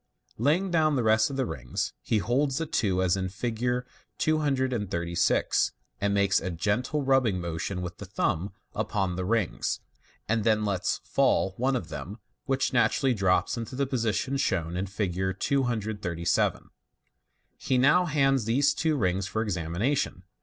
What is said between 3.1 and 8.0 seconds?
in Fig. 236, and makes a gentle rubbing motion with